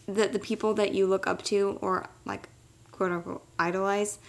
[0.08, 2.50] that the people that you look up to or like
[2.92, 4.20] quote unquote idolize,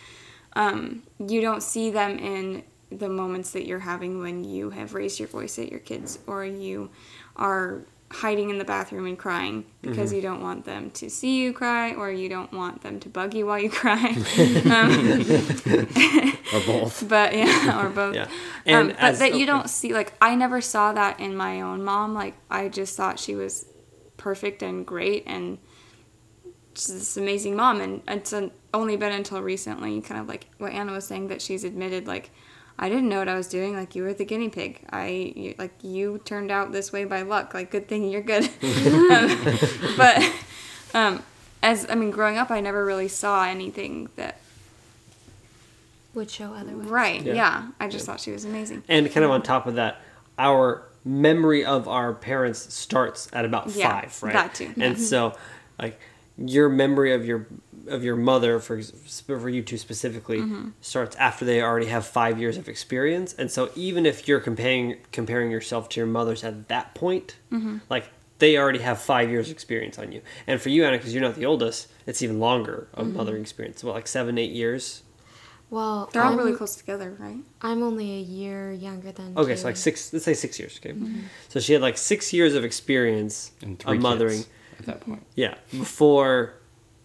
[0.54, 5.18] um, you don't see them in the moments that you're having when you have raised
[5.18, 6.90] your voice at your kids or you
[7.36, 11.52] are hiding in the bathroom and crying because you don't want them to see you
[11.52, 14.06] cry or you don't want them to bug you while you cry.
[14.70, 15.20] um,
[16.54, 17.04] or both.
[17.08, 18.14] but yeah, or both.
[18.14, 18.22] Yeah.
[18.22, 18.30] um,
[18.64, 21.84] And but as- that you don't see, like, I never saw that in my own
[21.84, 22.14] mom.
[22.14, 23.66] Like, I just thought she was
[24.16, 25.58] perfect and great and
[26.74, 27.80] just this amazing mom.
[27.82, 31.42] And it's an, only been until recently, kind of like what Anna was saying, that
[31.42, 32.30] she's admitted, like,
[32.78, 33.74] I didn't know what I was doing.
[33.74, 34.80] Like, you were the guinea pig.
[34.90, 37.52] I, you, like, you turned out this way by luck.
[37.54, 38.44] Like, good thing you're good.
[38.62, 39.58] um,
[39.96, 40.32] but,
[40.94, 41.22] um,
[41.62, 44.38] as, I mean, growing up, I never really saw anything that
[46.14, 46.86] Would show otherwise.
[46.86, 47.22] Right.
[47.22, 47.34] Yeah.
[47.34, 47.68] Yeah.
[47.80, 48.84] I just thought she was amazing.
[48.88, 50.00] And kind of on top of that,
[50.38, 54.32] our memory of our parents starts at about Yeah, five, right?
[54.32, 54.84] that too, yeah.
[54.84, 55.36] And so,
[55.80, 55.98] like,
[56.36, 57.46] your memory of your
[57.88, 60.68] of your mother, for for you two specifically, Mm-hmm.
[60.80, 63.34] starts after they already have five years of experience.
[63.34, 67.78] And so, even if you're comparing comparing yourself to your mother's at that point, Mm-hmm.
[67.90, 70.20] like they already have five years experience on you.
[70.46, 73.16] And for you, Anna, because you're not the oldest, it's even longer of Mm-hmm.
[73.16, 73.82] mothering experience.
[73.82, 75.02] What, like seven, eight years?
[75.70, 77.36] Well, They're all I'm, really close together, right?
[77.60, 79.36] I'm only a year younger than.
[79.36, 79.58] Okay, Kaylee.
[79.58, 80.12] so like six.
[80.14, 80.78] Let's say six years.
[80.82, 80.94] Okay,
[81.50, 84.48] so she had like six years of experience And three of mothering, kids.
[84.78, 85.24] at that point.
[85.34, 86.54] Yeah, before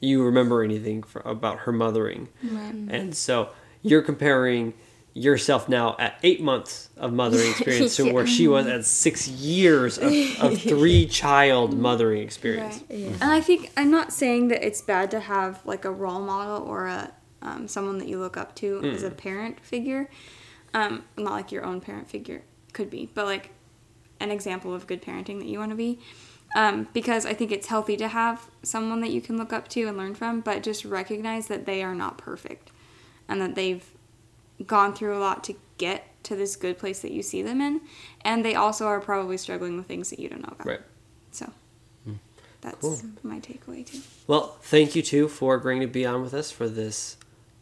[0.03, 2.29] you remember anything for, about her mothering.
[2.43, 2.73] Right.
[2.89, 3.49] And so
[3.81, 4.73] you're comparing
[5.13, 9.97] yourself now at eight months of mothering experience to where she was at six years
[9.97, 12.83] of, of three child mothering experience.
[12.89, 12.99] Right.
[13.21, 16.67] And I think I'm not saying that it's bad to have like a role model
[16.67, 20.09] or a um, someone that you look up to as a parent figure.
[20.73, 22.41] Um, not like your own parent figure
[22.71, 23.51] could be, but like
[24.19, 25.99] an example of good parenting that you want to be.
[26.55, 29.87] Um, because I think it's healthy to have someone that you can look up to
[29.87, 32.71] and learn from, but just recognize that they are not perfect
[33.27, 33.83] and that they've
[34.67, 37.81] gone through a lot to get to this good place that you see them in.
[38.21, 40.67] And they also are probably struggling with things that you don't know about.
[40.67, 40.81] Right.
[41.31, 41.51] So
[42.61, 43.01] that's Cool.
[43.23, 43.99] my takeaway too.
[44.27, 47.17] Well, thank you too for agreeing to be on with us for this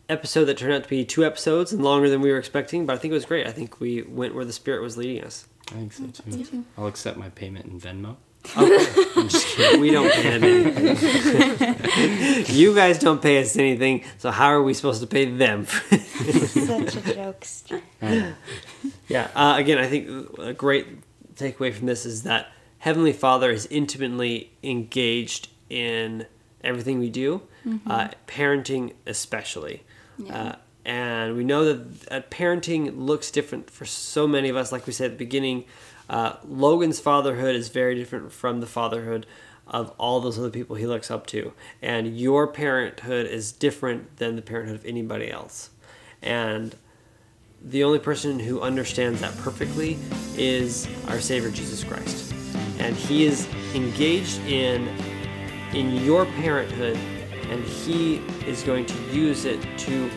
[0.09, 2.93] episode that turned out to be two episodes and longer than we were expecting, but
[2.93, 3.47] I think it was great.
[3.47, 5.47] I think we went where the spirit was leading us.
[5.69, 6.65] I think so too.
[6.77, 8.17] I'll accept my payment in Venmo.
[8.57, 9.03] Okay.
[9.15, 9.81] I'm just kidding.
[9.81, 12.45] we don't pay them anything.
[12.55, 15.65] you guys don't pay us anything, so how are we supposed to pay them?
[15.65, 17.81] Such a jokester.
[19.07, 19.29] yeah.
[19.35, 20.87] Uh, again, I think a great
[21.35, 26.25] takeaway from this is that Heavenly Father is intimately engaged in
[26.63, 27.41] everything we do,
[27.87, 29.83] uh, parenting especially.
[30.29, 34.71] Uh, and we know that uh, parenting looks different for so many of us.
[34.71, 35.65] Like we said at the beginning,
[36.11, 39.25] uh, Logan's fatherhood is very different from the fatherhood
[39.65, 41.53] of all those other people he looks up to.
[41.81, 45.69] And your parenthood is different than the parenthood of anybody else.
[46.21, 46.75] And
[47.63, 49.97] the only person who understands that perfectly
[50.35, 52.33] is our Savior Jesus Christ.
[52.77, 54.89] And he is engaged in
[55.73, 56.97] in your parenthood
[57.49, 60.11] and he is going to use it to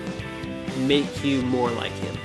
[0.79, 2.17] make you more like him.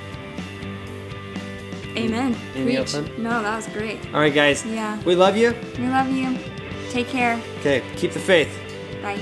[2.06, 2.36] Amen.
[2.56, 3.10] Anything else, hon?
[3.18, 4.00] No, that was great.
[4.14, 4.66] All right guys.
[4.66, 5.02] Yeah.
[5.04, 5.54] We love you.
[5.78, 6.38] We love you.
[6.90, 7.40] Take care.
[7.60, 8.50] Okay, keep the faith.
[9.02, 9.20] Bye.